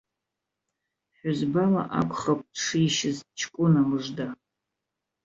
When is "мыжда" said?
3.89-4.27